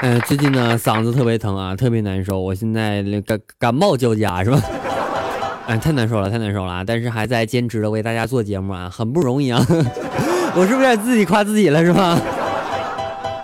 [0.00, 4.60] 嗯，最近呢嗓子特别疼啊，特别难受，我现在那感感冒交加是吧？
[5.66, 6.84] 哎，太难受了，太难受了啊！
[6.86, 9.60] 但是还在坚持的为大家做节目啊，很不容易啊。
[10.54, 12.18] 我是不是自己夸自己了是吧？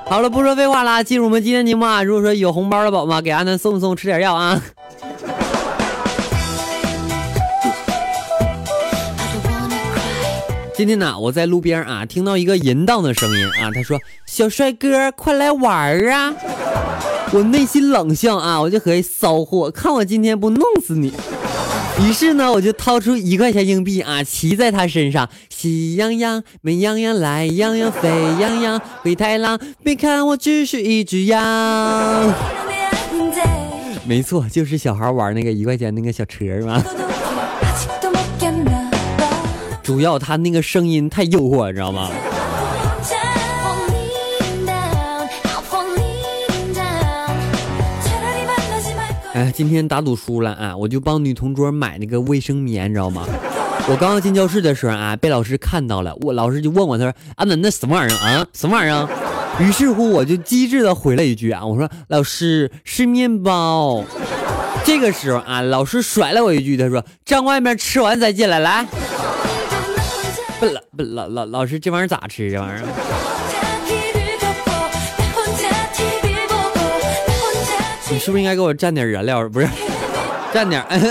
[0.07, 2.03] 好了，不说废话了，进入我们今天节目啊。
[2.03, 4.63] 如果说有红包的宝宝，给阿南送送吃点药啊。
[10.77, 13.97] 今天呢，我在路边啊，听到一个淫荡的声音啊，他说
[14.27, 16.35] ：“小帅哥，快来玩儿啊！”
[17.31, 21.13] 我内心冷笑啊，我就合计骚货，看我今天不弄死你！
[22.01, 28.09] 于是呢，我就掏出一块钱硬币啊，骑在他身上，喜羊羊、美羊羊、懒羊羊、沸
[28.41, 32.35] 羊羊、灰太狼，别看我只是一只羊。
[34.05, 36.83] 没错，就是小孩玩那个一块钱那个小车是吧？
[39.85, 42.11] 主要他那个声音太诱惑，你知道吗？
[49.35, 53.27] 哎，今天打赌输了啊，我就帮女同桌买那个卫生棉，你知道吗？
[53.87, 58.47] 我刚刚进教室的时候啊，被老师看到了，我老师就问我，他说啊，那那什么玩意儿啊？
[58.55, 59.07] 什么玩意儿？
[59.61, 64.03] 于是乎，我就机智的回了一句啊，我说老师是面包。
[64.83, 68.87] 这个时候啊，老师甩了我一句，他说站外面吃完再进来，来。
[70.65, 72.51] 老不老老老师，这玩意儿咋吃？
[72.51, 72.85] 这玩意儿？
[78.11, 79.49] 你是不是应该给我蘸点燃料？
[79.49, 79.67] 不是，
[80.53, 80.81] 蘸点。
[80.83, 81.05] 哎呀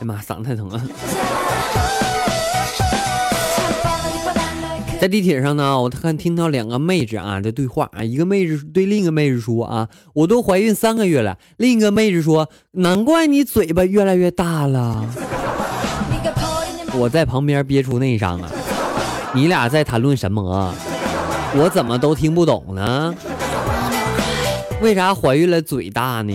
[0.00, 0.80] 妈，嗓子太疼了。
[5.00, 11.38] 在地铁上呢，我看听到两个妹子啊的对话啊，一个妹子对另一个妹子说啊，我都怀孕三个月了。
[11.56, 15.06] 另一个妹子说，难怪你嘴巴越来越大了。
[16.98, 18.50] 我在旁边憋出内伤啊，
[19.32, 20.74] 你俩在谈论什么？
[21.54, 23.14] 我怎么都听不懂呢？
[24.82, 26.34] 为啥怀孕了嘴大呢？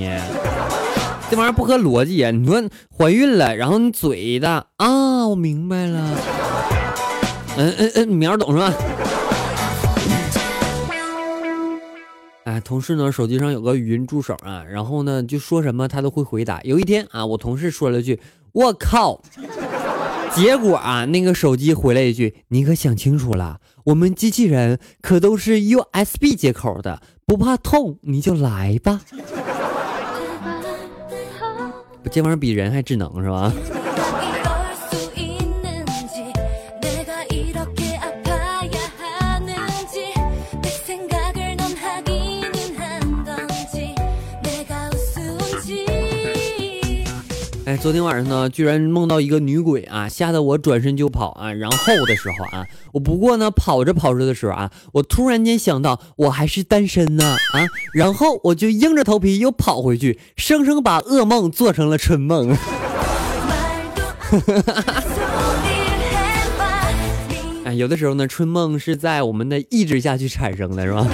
[1.30, 2.32] 这玩意儿不合逻辑啊！
[2.32, 2.64] 你说
[2.98, 5.28] 怀孕了，然后你嘴大啊？
[5.28, 6.18] 我明白了。
[7.56, 8.74] 嗯嗯嗯，苗懂是吧？
[12.46, 16.60] 哎，同事呢手机上有个语音助手啊，然后呢就说什么他都会回答。
[16.64, 18.20] 有一天啊，我同事说了句
[18.54, 19.22] “我靠”，
[20.36, 29.02] 结果啊那个手机回了一句：“你可想清楚了，我们机器人可都是 USB 接口的，不怕痛你就来吧。”
[32.12, 33.52] 这玩意儿比人还智能是吧？
[47.78, 51.52] 昨天晚上呢，居然梦到一个女鬼啊，吓得我转身就跑啊。
[51.52, 62.56] 然后的时候啊，我不过呢，跑着跑着的时候啊，我突然间想到我还是单身呢啊，然后我就硬着头皮又跑回去，生生把噩梦做成了春梦。
[67.66, 71.08] 哎，有的时候呢，春梦是在我们的意志下去产生的，是吧？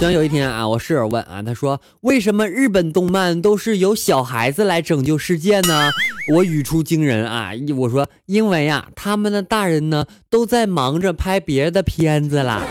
[0.00, 5.90] 等有一天啊，我室友问啊，他说：“为什么日本动漫都是由小孩子来拯救世界呢？”
[6.32, 12.62] 我语出惊人啊，我说：“因为呀，他们的大人呢都在忙着拍别的片子啦。”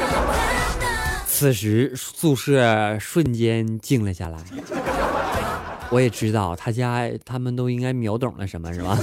[1.30, 4.40] 此时宿舍瞬间静了下来。
[5.92, 8.98] 我也知道他家他们都应该秒懂了什么，是吧？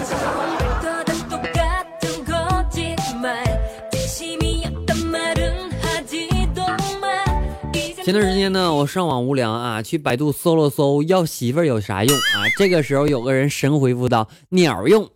[8.07, 12.47] 前段时间呢，我上网无聊啊，去百度搜了搜要媳妇儿有啥用啊？
[12.57, 15.11] 这个时候有个人神回复道：鸟用。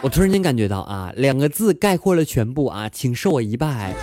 [0.00, 3.96] 我突然间感觉到啊，两个字概括了全部啊，请受我一拜。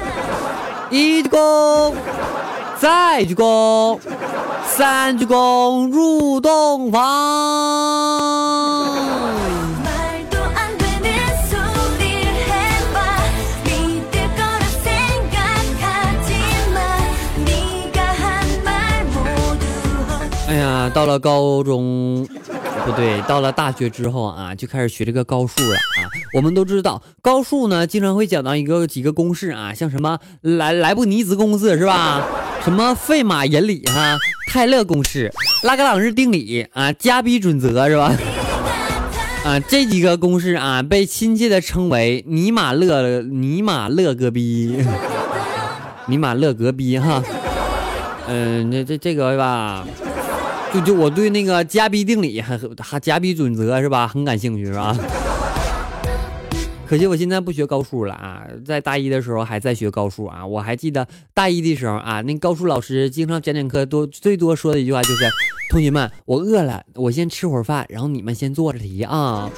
[0.90, 1.94] 一鞠躬，
[2.78, 3.98] 再鞠躬，
[4.66, 7.02] 三鞠躬入洞房。
[20.94, 22.28] 到了高中，
[22.86, 26.04] 不对，到了大学之后啊，就开始学这个高数了啊。
[26.34, 32.22] 我们都知道，高数呢经常会讲到一个几个公式啊，像什么莱莱布尼兹公式是吧？
[32.64, 34.18] 什么费马原理哈，
[34.48, 35.32] 泰勒公式、
[35.64, 38.14] 拉格朗日定理啊，加比准则是吧？
[39.46, 44.86] 啊，这几个公式啊，被亲切的称为尼玛勒尼玛勒格逼，
[46.08, 47.24] 尼玛勒格逼哈。
[48.28, 49.86] 嗯，这这这个吧，
[50.74, 54.96] 就就我对那个加比定理还还加比准则是吧，很感兴趣是吧？
[56.88, 60.46] 可惜我现在不学高数了啊，在大一的时候还在学高数啊。
[60.46, 65.26] 我还记得大一的时候啊，那高数老师经常讲讲课，多最多说的一句话就是
[65.72, 69.50] ：“同学们，我饿了，我先吃会儿饭，然后你们先做着题啊。”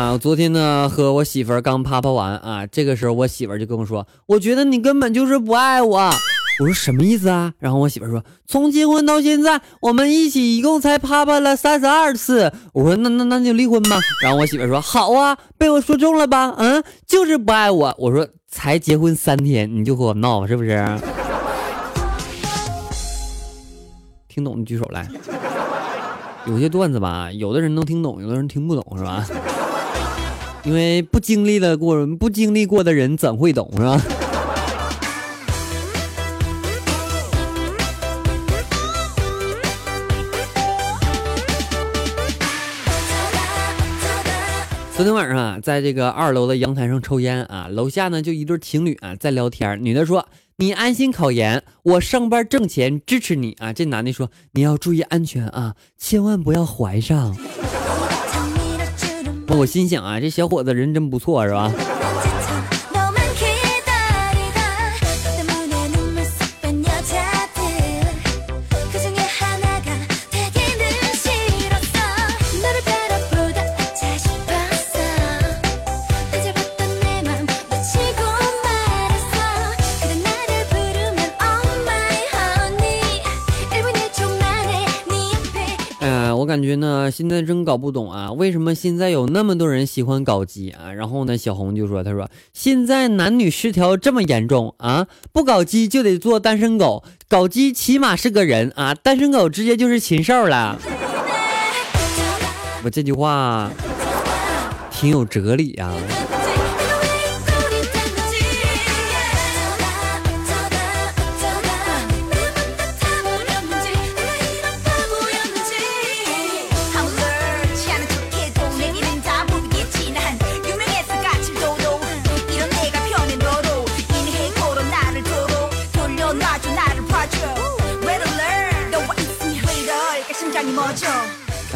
[0.00, 6.10] 哎呀，昨天呢和我媳妇儿刚啪啪完啊，这个时候我媳妇儿就跟我说：“我觉得你根本就是不爱我。”
[6.58, 7.52] 我说什么意思啊？
[7.58, 16.54] 然后我媳妇儿说：“从结婚到现在，我们一起一共才啪啪了三十二次。”我说：“那那那就离婚吧。”然后我媳妇儿说：“好啊，被我说中了吧？
[16.56, 20.82] 嗯，就是不爱我。”我说：“才结婚三天你就和我闹是不是？”
[24.28, 25.06] 听懂的举手来。
[26.46, 29.26] 有些段子吧，有的人能听懂，有的人听不懂，是吧？
[30.62, 34.00] 因为不经历的过，不经历过的人怎会懂，是吧？
[44.94, 49.82] 昨天晚上啊，在这个二楼的阳台上抽烟啊，楼下呢就一对情侣啊在聊天。
[49.82, 50.28] 女的说
[50.60, 57.34] ：“你安心考研，我上班挣钱支持你啊。”这男的说：“你要注意安全啊，千万不要怀上。”
[59.58, 61.70] 我心想啊，这小伙子人真不错，是吧？
[86.50, 90.90] 感觉呢，现在真搞不懂啊，为什么现在有那么多人喜欢搞基啊？
[90.92, 100.76] 然后呢，小红就说：“他说现在男女失调这么严重啊，不搞基就得做单身狗，搞基起码是个人啊，单身狗直接就是禽兽了。”
[102.82, 103.70] 我这句话
[104.90, 105.94] 挺有哲理啊。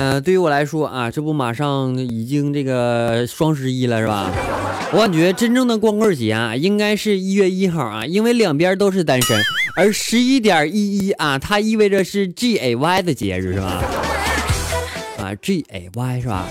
[0.05, 4.31] 呃，对于我来说啊，这不马上已经这个双十一了是吧？
[4.93, 9.43] 我感觉真正的光棍节啊，应该是一月一号啊，因为两边都是单身。
[9.75, 13.83] 而十一点一一啊，它意味着是 G A Y 的节日是吧？
[15.21, 16.49] 啊，G A Y 是吧？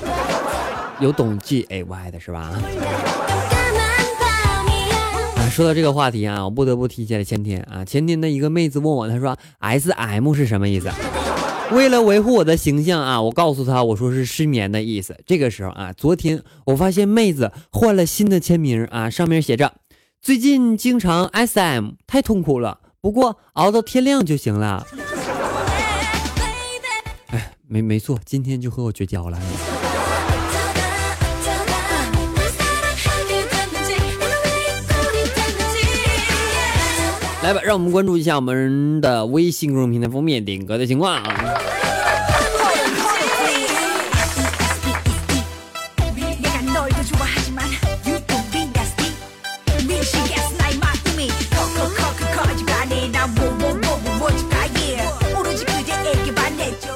[0.99, 2.59] 有懂 G A Y 的是吧？
[5.35, 10.89] 啊，说到这个话题啊，我不得不提起来前天啊，前天的一个妹子问我，她说 S M 是什么意思？
[11.73, 15.17] 为了维护我的形象啊，我告诉他我说是失眠的意思。
[15.25, 19.73] 这个时候啊，昨天我发现妹子换了新的签名啊，上面写着
[20.21, 24.85] 最近经常 SM 太痛苦了，不过熬到天亮就行了。
[27.27, 29.39] 哎，没没错，今天就和我绝交了。
[37.43, 41.43] 来吧，让我们关注一下我们的微信公众平台封面点歌的情况啊。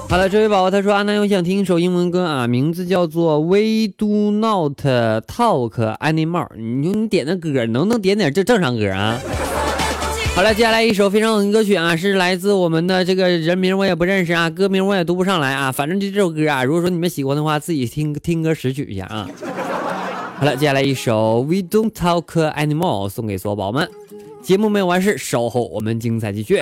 [0.09, 6.47] 好了，这位宝宝他说：“阿南，我想听一首英文歌啊，名字叫做《We Do Not Talk Anymore》。
[6.55, 9.19] 你说你点的歌，能不能点点这正常歌啊？”
[10.37, 16.63] 好了，接下来一首非常好听歌曲啊，是来自我们的这个人名我也不认识啊，歌名我也读不上来啊，反正就这首歌啊。
[16.63, 19.27] 如果说你们喜欢的话，自己听听歌识曲一下啊。
[20.35, 23.89] 好了，接下来一首《We Don't Talk Anymore》送给所有宝宝们。
[24.43, 26.61] 节目没有完事，稍后我们精彩继续。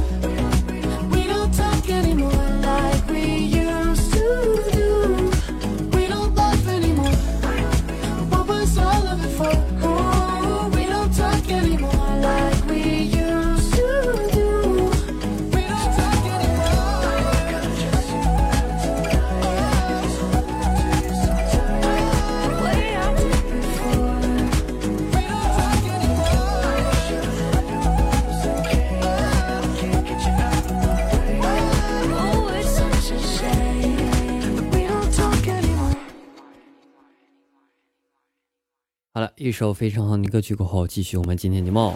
[39.43, 41.91] 一首非常好的歌曲过后，继续我们今天的梦。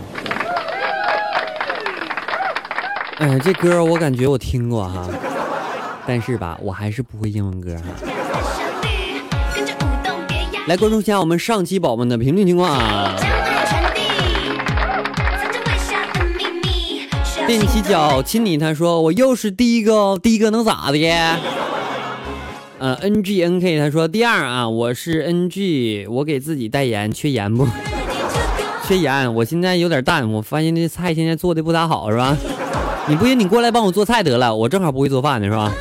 [3.19, 5.07] 哎呀，这歌我感觉我听过哈，
[6.07, 7.83] 但是吧，我还是不会英文歌哈。
[10.65, 13.15] 来关注一下我们上期宝宝们的评论情况啊。
[17.47, 20.97] 踮起脚亲你，他说我又是第一个哦，第一个能咋的？
[22.77, 27.65] 呃，N G N K 他说第二啊，我是 N G，我给自己代言，缺盐不？
[28.85, 32.35] 缺盐，我现在有点淡，我发现这菜现在做的不咋好，是吧？
[33.07, 35.71] 你不行，你过来帮我做菜得了，我正好不会做饭呢，是吧？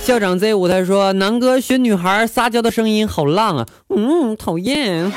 [0.00, 5.12] 校长 Z 五他说南哥学女孩撒娇的声音好浪啊，嗯，讨厌。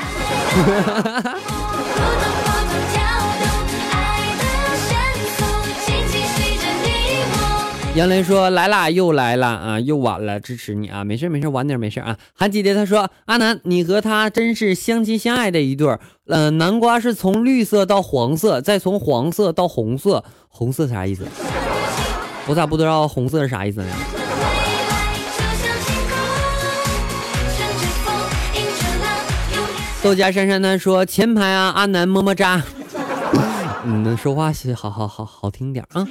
[7.98, 12.16] 杨雷说来啦，又来了啊，又晚了，支持你啊，没事没事，晚点没事啊。
[12.32, 15.98] 韩姐姐她说阿南，你和他真是相亲相爱的一对儿。
[16.28, 21.26] 呃，南瓜是从绿色到黄色，再从黄色到红色，红色啥意思？
[22.46, 23.92] 我咋不知道红色是啥意思呢？
[30.04, 32.62] 豆家珊珊她说前排啊，阿南么么哒。
[33.84, 36.06] 你， 能说话好好好好听点啊。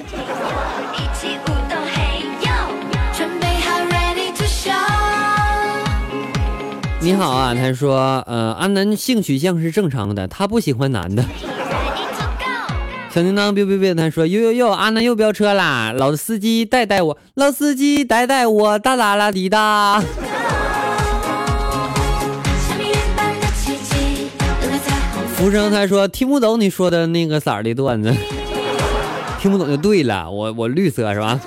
[7.08, 11.24] 你好啊，他说呃，阿南性取向是正常的，他不喜欢男的。
[13.16, 15.94] 小叮当 biu biu biu，他说呦呦呦，阿南又飙车啦！
[15.96, 20.04] 老司机带带我，老司机带带我，哒啦啦滴哒。
[22.68, 25.26] 像命运般的奇迹，等待彩虹。
[25.30, 28.14] 福生他说听不懂你说的那个色儿的段子，
[29.40, 31.40] 听不懂就对了，我我绿色是吧？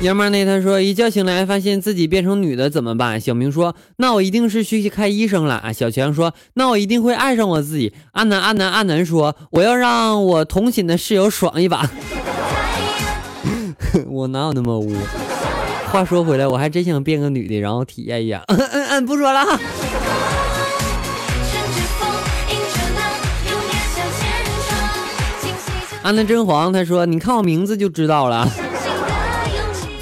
[0.00, 0.44] 爷们儿呢？
[0.44, 3.20] 他说一觉醒来发现自己变成女的怎么办？
[3.20, 5.72] 小明说那我一定是去看医生了。
[5.74, 7.92] 小强说那我一定会爱上我自己。
[8.12, 11.90] 阿南阿南阿南说我要让我同寝的室友爽一把。
[14.06, 14.94] 我哪有那么污？
[15.90, 18.44] 话说回来，我还真想变个女的，然后体验一下。
[18.46, 19.56] 嗯嗯嗯，不说了哈。
[19.56, 19.60] 乘
[21.74, 22.08] 着风，
[22.50, 23.02] 迎着浪，
[23.50, 24.30] 永远向前
[24.68, 24.70] 闯。
[25.40, 28.48] 惊喜着安南真黄他说：“你看我名字就知道了。”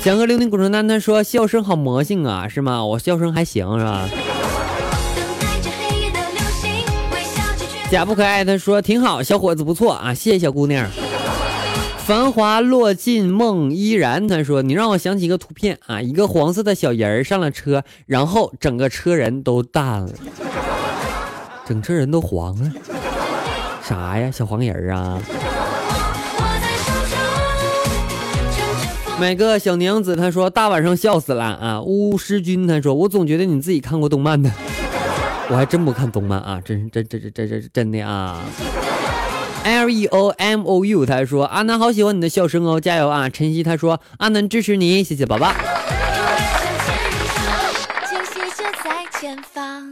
[0.06, 2.84] 翔哥溜冰古城丹他说：“笑声好魔性啊，是吗？
[2.84, 4.08] 我笑声还行是吧？”
[7.90, 10.88] 假不可爱他说：“挺好，小伙子不错啊，谢谢小姑娘。”
[12.06, 20.10] 繁华落尽梦依然，他说：“你让我想起一个图片啊，一个黄色的小人儿上了车，然后整个车人都淡了，
[21.66, 22.70] 整车人都黄了，
[23.82, 24.30] 啥呀？
[24.30, 25.20] 小黄人儿啊？”
[29.18, 31.80] 买个小娘子，他说大晚上笑死了啊！
[31.80, 34.50] 巫师君他说我总觉得你自己看过动漫的，
[35.48, 38.44] 我还真不看动漫啊，真是真真真真真真的啊
[39.64, 43.30] ！L E O M O U 他说阿南好喜欢你的笑声哦，加油啊！
[43.30, 45.50] 晨曦他说阿南支持你，谢谢宝宝。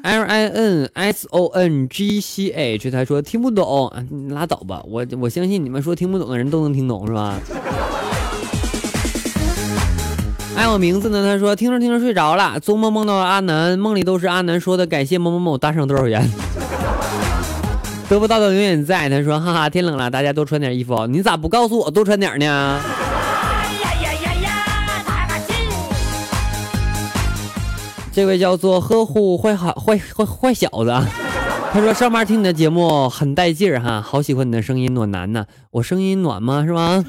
[0.03, 3.91] L I N S O N G C H 他说听不懂，
[4.29, 7.41] 拉倒吧，我我相信你们说听不懂的人都能听懂是吧？
[10.57, 11.23] 爱我名字呢？
[11.23, 16.31] 他说听着听着睡着了，做梦梦到了阿南，梦里都是阿南说的感谢某某某打赏多少元，
[18.09, 19.09] 得不到的永远在。
[19.09, 21.07] 他说哈哈，天冷了，大家多穿点衣服。
[21.09, 22.81] 你咋不告诉我多穿点呢？
[28.13, 30.95] 这位叫做呵护坏好坏坏坏小子，
[31.73, 35.45] 他说上班听你的节目很带劲儿哈，好喜欢你的声音，暖男呐。
[35.73, 36.63] 我声音暖吗？
[36.65, 37.05] 是吗？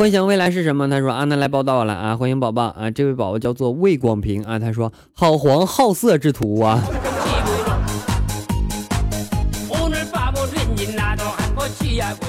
[0.00, 0.88] 幻想未来是什么？
[0.88, 6.82] 他说啊那来报道了啊欢迎宝宝啊这位宝宝叫做魏广平啊他说好黄好色之徒啊。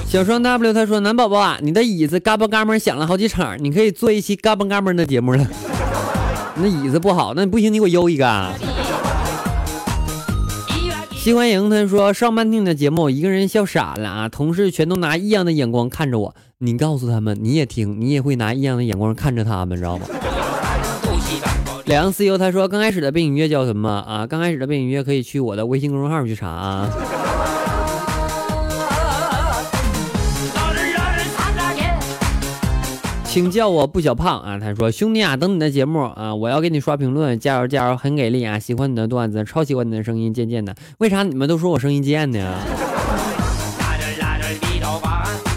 [0.06, 5.46] 小双 w 他说男宝宝啊你的椅子嘎嘣嘎嘣响了好几场你可以做一期嘎嘣嘎嘣的节目了。
[6.56, 8.52] 那椅子不好那不行你给我邮一个啊。
[11.16, 20.06] 新欢迎他说上半天的节目一个人笑傻了啊同事全都拿异样的眼光看着我你告诉他们，你也听，你也会拿异样的眼光看着他们，知道吗？
[21.86, 24.24] 梁思优他说，刚开始的背景音乐叫什么啊？
[24.28, 26.88] 刚开始的背景音乐可以去我的微信公众号去查啊。
[33.24, 34.56] 请叫我不小胖啊！
[34.60, 38.56] 他说：“兄弟啊，等你的节目啊，我要给你刷评论，加油加油，很给力啊！
[38.60, 42.54] 喜欢你的段子，超喜欢你的声音，贱贱的，为啥你们都说我声音贱呢？”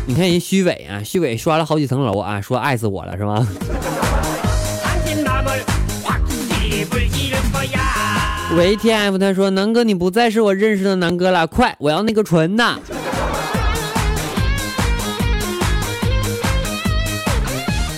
[0.07, 3.47] 你看人虚伪啊，虚伪刷了好几层楼啊，说爱死我了是吗？
[8.55, 12.79] 喂，tf 他说，南哥你不再是我认识的南哥了，快，我要那个纯呐。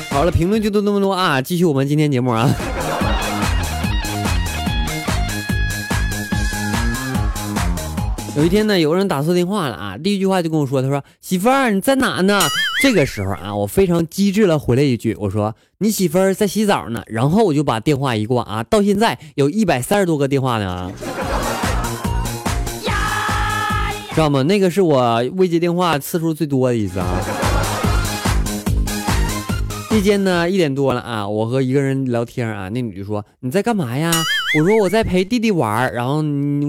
[0.10, 2.50] 好了，评论就都那么多啊，继续我们今天节目啊。
[8.38, 12.40] 有一天呢，有个人打错电话了啊，第一句话就跟我说，他说媳妇儿你在哪呢？
[12.80, 17.02] 这个时候啊，我非常机智了回了一句，我说你媳妇儿在洗澡呢。
[17.08, 20.92] 然后我就把电话一挂啊，到现在有一百三十多个电话呢啊。
[24.14, 24.44] 知道吗？
[24.44, 27.20] 那个是我未接电话次数最多的一次啊。
[29.92, 34.12] 夜间呢一点多了啊，我和一个人聊天啊，那女的说你在干嘛呀？
[34.60, 36.16] 我说我在陪弟弟玩，然后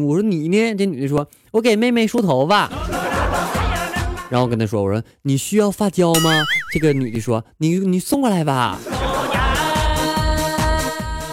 [0.07, 0.74] 我说你呢？
[0.76, 2.70] 这女的说我给妹妹梳头发。
[4.31, 6.44] 然后我跟她说我说你需要发胶吗？
[6.72, 8.78] 这个女的说你你送过来吧。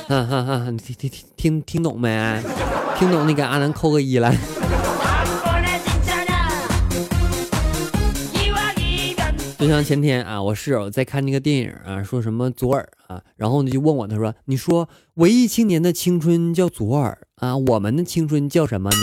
[0.08, 2.40] 哈哈 哈，你听听听听懂没？
[2.98, 4.36] 听懂那个阿南扣个一来。
[9.66, 18.98] 就像前天啊，我室友在看那个电影啊，说什么左耳啊，然后呢就问我，他说：“你说文艺青年的青春叫左耳啊，我们的青春叫什么呢？”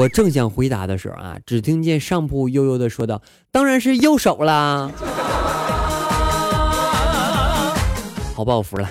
[0.00, 4.90] 我正想回答的时候啊，只听见上铺悠悠的说道：“当然是右手啦。”
[8.34, 8.88] 好吧，我服了。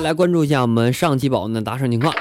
[0.00, 2.14] 来关注一下我们上期宝宝们的打赏情况。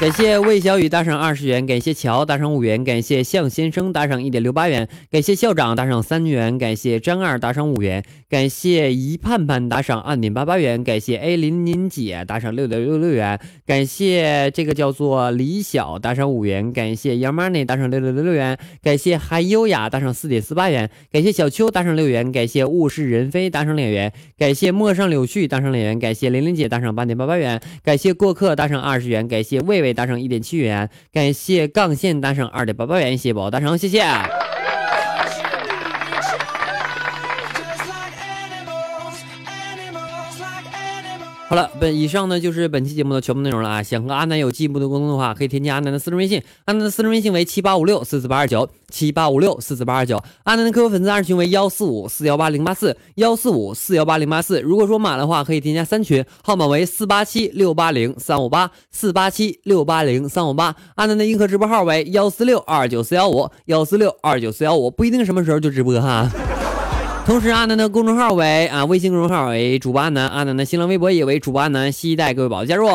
[0.00, 4.88] 感谢魏小雨打赏二十元感谢乔打赏五元感谢向先生打赏一点六八元。
[5.10, 34.00] 感谢校长打赏三元感谢张二打赏五元感谢一盼盼打赏二点八八元感谢 a 林林姐打赏六点六六元感谢这个叫做李晓打赏五元感谢杨玛尼打赏六点六六元感谢韩优雅打赏四点四八元感谢小秋打赏六元感谢物是人非打赏两元感谢陌上柳絮打赏两元感谢玲玲姐打赏八点八八元感谢过客打赏二十元感谢魏魏打赏一点七元，感谢杠线打赏二点八八元，谢谢宝宝打赏，谢谢。
[41.50, 43.82] 好了，本以上呢就是本期节目的全部内容了啊！
[43.82, 54.60] 想和阿南有进一步的沟通的话，可以添加阿南的私人微信，阿南的私人微信为七八五六四四八二九七八五六四四八二九，阿南的 QQ 粉丝二群为幺四五四幺八零八四幺四五四幺八零八四。
[54.60, 60.76] 如果说满的话，可以添加三群，号码为四八七六八零三五八四八七六八零三五八。
[60.94, 66.30] 阿南的硬核直播号为幺四六二九四幺五幺四六二九四幺五，不一定什么时候就直播哈。
[67.26, 72.88] 同时，阿南的公众号为啊，微信公众号为主播阿南，阿南的新浪微博也为主播阿南，期待各位宝宝加入。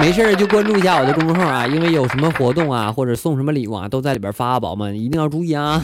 [0.00, 5.80] 没事就关注一下我的公众号啊，因为有什么活动啊，或者送什么礼物啊，都在里边发，宝宝们一定要注意啊。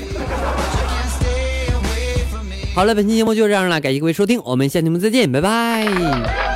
[2.75, 6.48] 好了，本期节目就这样了，感谢各位收听，我们下期节目再见，拜拜。